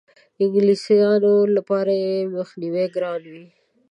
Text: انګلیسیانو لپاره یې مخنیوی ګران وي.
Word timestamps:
انګلیسیانو 0.41 1.33
لپاره 1.55 1.93
یې 2.03 2.15
مخنیوی 2.35 2.85
ګران 2.95 3.21
وي. 3.31 3.45